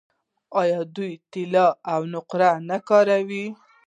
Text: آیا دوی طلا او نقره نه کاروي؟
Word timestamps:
آیا 0.61 0.79
دوی 0.95 1.11
طلا 1.31 1.67
او 1.93 2.01
نقره 2.13 2.51
نه 2.69 2.77
کاروي؟ 2.87 3.45